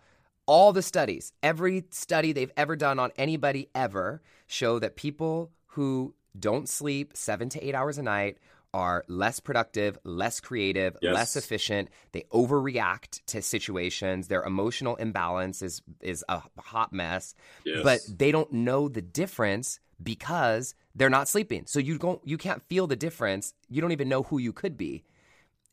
[0.49, 6.15] all the studies, every study they've ever done on anybody ever show that people who
[6.39, 8.37] don't sleep seven to eight hours a night
[8.73, 11.13] are less productive, less creative, Yes.
[11.13, 11.89] less efficient.
[12.13, 14.27] They overreact to situations.
[14.27, 17.35] Their emotional imbalance is is a hot mess.
[17.63, 17.83] Yes.
[17.83, 21.63] But they don't know the difference because they're not sleeping.
[21.67, 23.53] So you don't you can't feel the difference.
[23.69, 25.03] You don't even know who you could be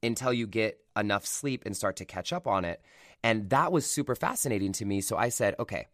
[0.02, 2.80] until you get enough sleep and start to catch up on it.
[3.26, 5.00] And that was super fascinating to me.
[5.00, 5.88] So I said, okay,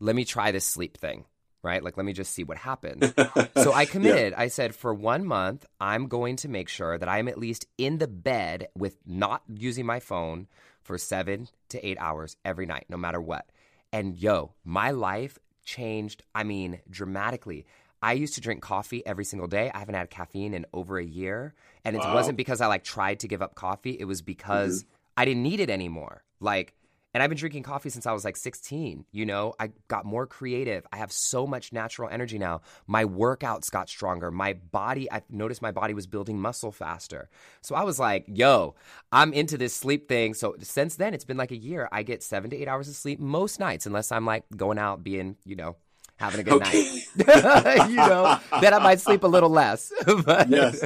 [0.00, 1.24] let me try this sleep thing,
[1.62, 1.80] right?
[1.80, 3.14] Like, let me just see what happens.
[3.62, 4.34] so I committed.
[4.34, 7.98] I said, for one month, I'm going to make sure that I'm at least in
[7.98, 10.48] the bed with not using my phone
[10.82, 13.48] for seven to eight hours every night, no matter what.
[13.92, 17.66] And yo, my life changed, I mean, dramatically.
[18.02, 19.70] I used to drink coffee every single day.
[19.72, 21.54] I haven't had caffeine in over a year.
[21.84, 22.14] And it Wow.
[22.14, 23.96] wasn't because I like tried to give up coffee.
[23.98, 24.94] It was because mm-hmm.
[25.18, 26.23] I didn't need it anymore.
[26.44, 26.74] Like,
[27.14, 29.06] and I've been drinking coffee since I was like 16.
[29.12, 30.84] You know, I got more creative.
[30.92, 32.62] I have so much natural energy now.
[32.88, 34.32] My workouts got stronger.
[34.32, 37.30] My body, I noticed my body was building muscle faster.
[37.60, 38.74] So I was like, yo,
[39.12, 40.34] I'm into this sleep thing.
[40.34, 41.88] So since then, it's been like a year.
[41.92, 45.04] I get seven to eight hours of sleep most nights, unless I'm like going out
[45.04, 45.76] being, you know,
[46.16, 47.00] having a good Okay.
[47.16, 47.88] night.
[47.90, 49.92] you know, then I might sleep a little less.
[50.24, 50.84] but, Yes.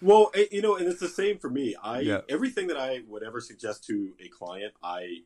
[0.00, 1.74] Well, eh, you know, and it's the same for me.
[1.82, 2.20] I Yeah.
[2.28, 5.18] everything that I would ever suggest to a client, I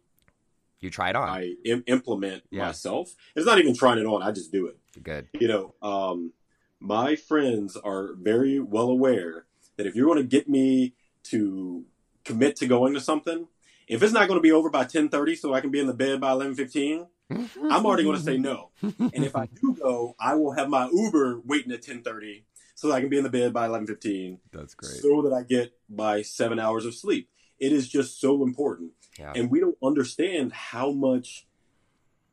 [0.81, 1.29] You try it on.
[1.29, 2.67] I Im- implement Yeah.
[2.67, 3.14] myself.
[3.37, 4.77] It's not even trying it on; I just do it.
[5.03, 5.29] Good.
[5.40, 6.33] You know, um,
[6.81, 11.85] my friends are very well aware that if you're going to get me to
[12.25, 13.49] commit to going to something,
[13.88, 15.87] if it's not going to be over by ten thirty, so I can be in
[15.87, 18.70] the bed by eleven fifteen, I'm already going to say no.
[18.82, 22.88] And if I do go, I will have my Uber waiting at ten thirty, so
[22.88, 25.00] that I can be in the bed by eleven fifteen That's great.
[25.00, 27.28] so that I get my seven hours of sleep.
[27.58, 28.92] It is just so important.
[29.18, 29.32] Yeah.
[29.34, 31.46] And we don't understand how much,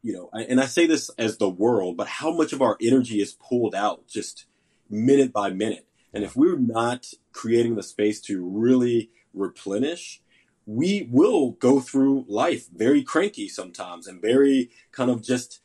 [0.01, 3.21] you know, and I say this as the world, but how much of our energy
[3.21, 4.45] is pulled out just
[4.89, 5.87] minute by minute.
[6.13, 10.20] And if we're not creating the space to really replenish,
[10.65, 15.59] we will go through life very cranky sometimes and very kind of just,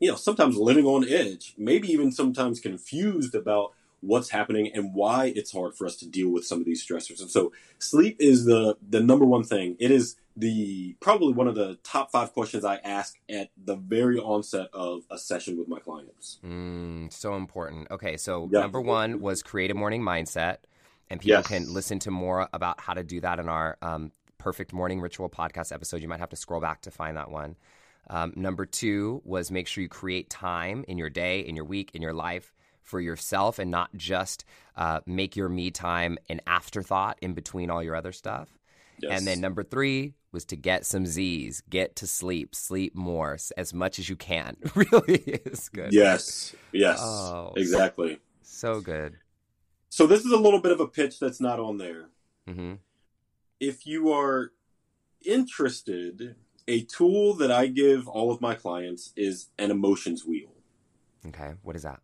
[0.00, 5.32] you know, sometimes living on edge, maybe even sometimes confused about what's happening and why
[5.34, 7.20] it's hard for us to deal with some of these stressors.
[7.22, 9.76] And so sleep is the the number one thing.
[9.78, 14.18] It is the probably one of the top 5 questions I ask at the very
[14.18, 16.38] onset of a session with my clients.
[16.44, 17.90] Mm, so important.
[17.90, 18.60] Okay, so Yeah.
[18.60, 20.58] number one was create a morning mindset,
[21.08, 21.46] and people Yes.
[21.46, 24.12] can listen to more about how to do that in our um,
[24.44, 26.02] Perfect Morning Ritual podcast episode.
[26.02, 27.56] You might have to scroll back to find that one.
[28.10, 31.92] Um, number two was make sure you create time in your day, in your week,
[31.94, 32.52] in your life
[32.82, 34.44] for yourself, and not just
[34.76, 38.58] uh, make your me time an afterthought in between all your other stuff.
[39.00, 39.18] Yes.
[39.18, 43.72] And then number three was to get some Z's, get to sleep, sleep more as
[43.72, 44.58] much as you can.
[44.74, 45.94] really is good.
[45.94, 46.54] Yes.
[46.70, 47.00] Yes.
[47.02, 47.54] Oh.
[47.56, 48.18] Exactly.
[48.42, 49.16] So good.
[49.88, 52.10] So this is a little bit of a pitch that's not on there.
[52.46, 52.74] hmm
[53.60, 54.52] if you are
[55.24, 56.36] interested,
[56.66, 60.52] a tool that I give all of my clients is an emotions wheel.
[61.26, 61.54] Okay.
[61.62, 62.00] What is that?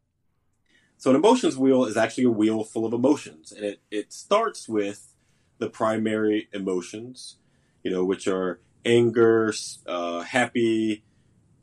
[0.96, 4.68] So an emotions wheel is actually a wheel full of emotions, and it, it starts
[4.68, 5.14] with
[5.57, 7.36] the primary emotions,
[7.82, 9.53] you know, which are anger,
[9.86, 11.03] uh, happy,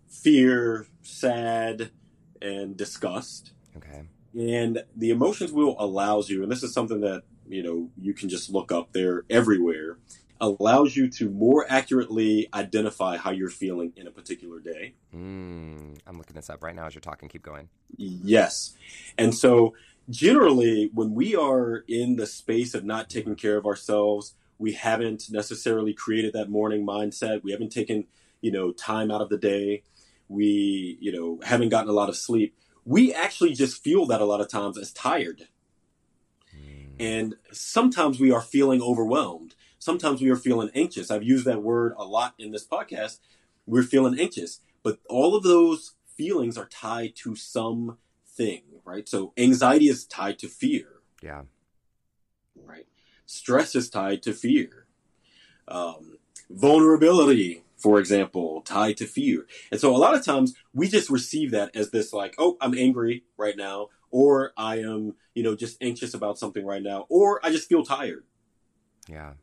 [0.08, 1.92] fear, sad,
[2.42, 3.52] and disgust.
[3.76, 4.06] Okay.
[4.34, 8.30] And the emotions wheel allows you, and this is something that, you know, you can
[8.30, 9.98] just look up there everywhere.
[10.39, 14.93] allows you to more accurately identify how you're feeling in a particular day.
[15.16, 17.28] Mm, I'm looking this up right now as you're talking.
[17.28, 17.70] Keep going.
[17.95, 18.76] Yes.
[19.18, 19.74] And so,
[20.10, 25.26] generally, when we are in the space of not taking care of ourselves, we haven't
[25.32, 27.43] necessarily created that morning mindset.
[27.43, 28.06] We haven't taken,
[28.41, 29.84] you know, time out of the day.
[30.30, 32.56] We, you know, haven't gotten a lot of sleep.
[32.86, 35.48] We actually just feel that a lot of times as tired.
[37.00, 39.56] And sometimes we are feeling overwhelmed
[39.88, 41.10] sometimes we are feeling anxious.
[41.10, 43.20] I've used that word a lot in this podcast.
[43.66, 49.08] We're feeling anxious, but all of those feelings are tied to something, right?
[49.08, 50.88] So anxiety is tied to fear.
[51.22, 51.43] Yeah.
[52.56, 52.88] Right.
[53.26, 54.88] Stress is tied to fear.
[55.70, 56.18] Um,
[56.50, 59.45] vulnerability, for example, tied to fear.
[59.72, 62.78] And so a lot of times we just receive that as this like, oh, I'm
[62.78, 67.39] angry right now, or I am, you know, just anxious about something right now, or
[67.45, 68.24] I just feel tired.
[69.08, 69.34] Yeah.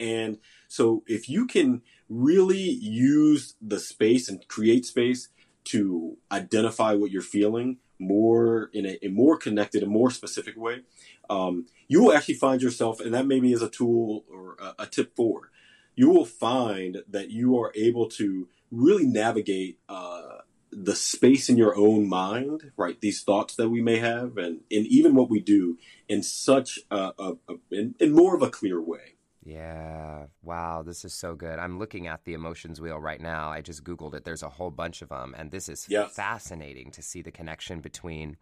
[0.00, 0.38] And
[0.68, 5.28] so if you can really use the space and create space
[5.64, 10.82] to identify what you're feeling more in a, a more connected, a more specific way,
[11.30, 14.86] um, you will actually find yourself, and that maybe is a tool or a, a,
[14.86, 15.50] tip for,
[15.94, 20.38] you will find that you are able to really navigate uh,
[20.76, 23.00] the space in your own mind, right?
[23.00, 27.12] These thoughts that we may have, and, and even what we do in such a,
[27.18, 29.14] a, a in, in more of a clear way.
[29.44, 30.26] Yeah.
[30.42, 30.82] Wow.
[30.82, 31.58] This is so good.
[31.58, 33.50] I'm looking at the emotions wheel right now.
[33.50, 34.24] I just Googled it.
[34.24, 35.34] There's a whole bunch of them.
[35.36, 36.14] And this is yes.
[36.14, 38.38] fascinating to see the connection between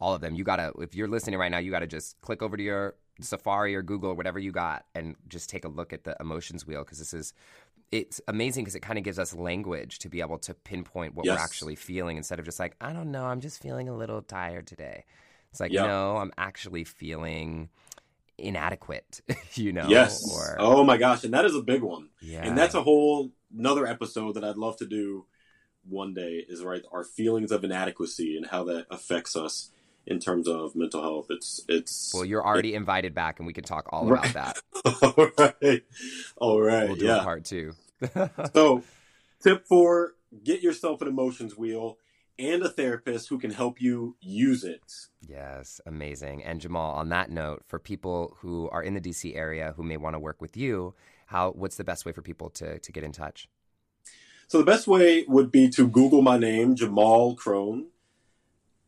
[0.00, 0.34] all of them.
[0.34, 2.62] You got to, if you're listening right now, you got to just click over to
[2.62, 6.14] your Safari or Google, or whatever you got, and just take a look at the
[6.20, 7.32] emotions wheel because this is,
[7.92, 11.26] it's amazing because it kind of gives us language to be able to pinpoint what
[11.26, 11.36] yes.
[11.36, 14.22] we're actually feeling instead of just like, I don't know, I'm just feeling a little
[14.22, 15.04] tired today.
[15.50, 15.86] It's like, yep.
[15.86, 17.68] no, I'm actually feeling
[18.38, 19.22] inadequate,
[19.54, 19.86] you know?
[19.88, 20.30] Yes.
[20.34, 20.56] Or...
[20.58, 21.24] Oh my gosh.
[21.24, 22.10] And that is a big one.
[22.20, 22.44] Yeah.
[22.44, 25.26] And that's a whole another episode that I'd love to do
[25.88, 29.70] one day is right our feelings of inadequacy and how that affects us
[30.06, 31.26] in terms of mental health.
[31.30, 34.30] It's it's well, you're already it, invited back, and we can talk all right.
[34.30, 35.02] about that.
[35.18, 35.30] all
[35.62, 35.82] right,
[36.36, 36.88] all right.
[36.88, 37.22] We'll do yeah.
[37.22, 37.72] part two.
[38.54, 38.82] so,
[39.42, 41.98] tip four: get yourself an emotions wheel
[42.38, 44.92] and a therapist who can help you use it.
[45.26, 46.44] Yes, amazing.
[46.44, 49.96] And Jamaal, on that note, for people who are in the DC area who may
[49.96, 50.94] want to work with you,
[51.26, 53.48] how what's the best way for people to to get in touch?
[54.48, 57.86] So the best way would be to Google my name, Jamaal Crone.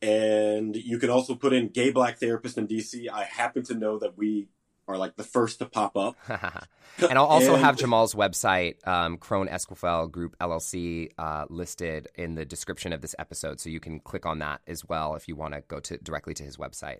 [0.01, 3.09] And you can also put in gay black therapist in DC.
[3.11, 4.47] I happen to know that we
[4.89, 6.17] are like the first to pop up.
[6.27, 7.63] and I'll also and...
[7.63, 13.15] have Jamaal's website, um, Crone Esquivel Group LLC, uh, listed in the description of this
[13.19, 15.97] episode, so you can click on that as well if you want to go to
[15.97, 16.99] directly to his website.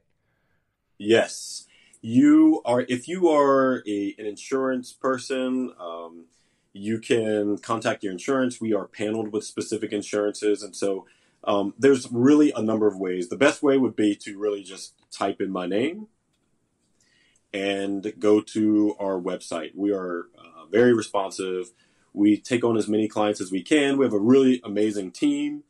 [0.98, 1.66] Yes,
[2.02, 2.86] you are.
[2.88, 6.26] If you are a, an insurance person, um,
[6.74, 8.62] you can contact your insurance.
[8.62, 11.08] We are paneled with specific insurances, and so
[11.44, 13.30] um, there's really a number of ways.
[13.30, 16.08] The best way would be to really just type in my name
[17.54, 19.72] and go to our website.
[19.76, 21.72] We are uh, very responsive.
[22.14, 23.98] We take on as many clients as we can.
[23.98, 25.64] We have a really amazing team,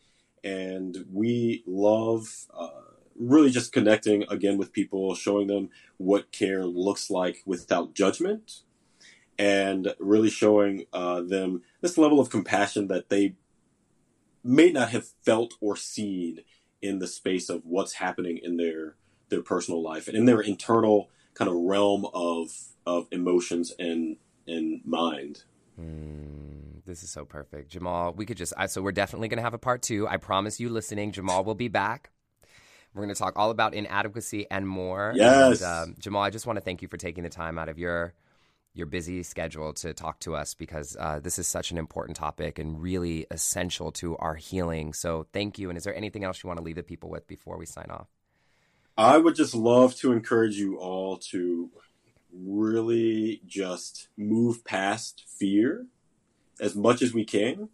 [0.43, 2.69] and we love uh,
[3.15, 8.61] really just connecting again with people, showing them what care looks like without judgment,
[9.37, 13.35] and really showing uh, them this level of compassion that they
[14.43, 16.39] may not have felt or seen
[16.81, 18.95] in the space of what's happening in their
[19.29, 22.49] their personal life and in their internal kind of realm of
[22.85, 24.17] of emotions and
[24.47, 25.43] and mind.
[25.79, 28.15] Mm, this is so perfect, Jamaal.
[28.15, 30.07] We could just I, so we're definitely going to have a part two.
[30.07, 32.11] I promise you, listening, Jamaal will be back.
[32.93, 35.13] We're going to talk all about inadequacy and more.
[35.15, 36.21] Yes, and, um, Jamaal.
[36.21, 38.13] I just want to thank you for taking the time out of your
[38.79, 42.57] your busy schedule to talk to us because uh, this is such an important topic
[42.57, 44.93] and really essential to our healing.
[44.93, 45.69] So thank you.
[45.69, 47.87] And is there anything else you want to leave the people with before we sign
[47.91, 48.07] off?
[48.97, 51.69] I would just love to encourage you all to
[52.33, 55.85] really just move past fear
[56.59, 57.69] as much as we can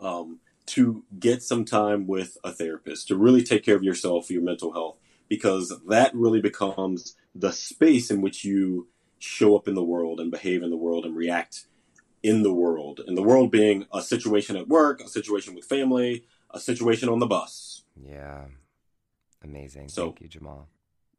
[0.00, 4.42] um, to get some time with a therapist to really take care of yourself, your
[4.42, 4.98] mental health,
[5.28, 8.88] because that really becomes the space in which you
[9.18, 11.66] show up in the world and behave in the world and react
[12.22, 13.00] in the world.
[13.06, 17.18] And the world being a situation at work, a situation with family, a situation on
[17.18, 17.84] the bus.
[18.00, 18.44] Yeah.
[19.42, 19.88] Amazing.
[19.88, 20.66] So, Thank you, Jamaal.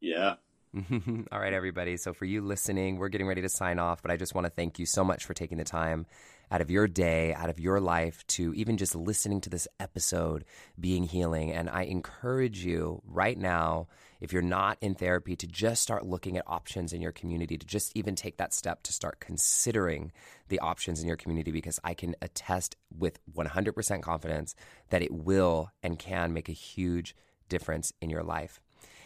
[0.00, 0.34] Yeah.
[1.32, 1.96] All right, everybody.
[1.96, 4.50] So, for you listening, we're getting ready to sign off, but I just want to
[4.50, 6.06] thank you so much for taking the time
[6.48, 10.44] out of your day, out of your life to even just listening to this episode,
[10.78, 11.50] being healing.
[11.50, 13.88] And I encourage you right now,
[14.20, 17.66] if you're not in therapy, to just start looking at options in your community, to
[17.66, 20.12] just even take that step to start considering
[20.50, 24.54] the options in your community, because I can attest with 100% confidence
[24.90, 27.16] that it will and can make a huge
[27.48, 28.60] difference in your life.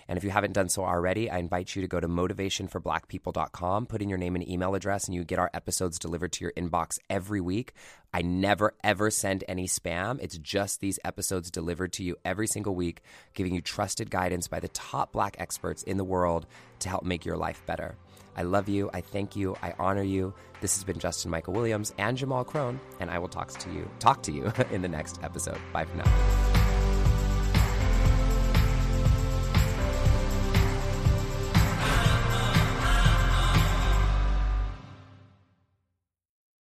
[0.08, 4.02] And if you haven't done so already, I invite you to go to motivationforblackpeople.com, put
[4.02, 6.98] in your name and email address, and you get our episodes delivered to your inbox
[7.08, 7.72] every week.
[8.12, 10.18] I never, ever send any spam.
[10.20, 13.00] It's just these episodes delivered to you every single week,
[13.34, 16.46] giving you trusted guidance by the top black experts in the world
[16.80, 17.96] to help make your life better.
[18.36, 18.90] I love you.
[18.92, 19.56] I thank you.
[19.62, 20.34] I honor you.
[20.60, 23.88] This has been Justin Michael Williams and Jamaal Crone, and I will talk to you
[23.98, 25.58] talk to you in the next episode.
[25.72, 26.53] Bye for now.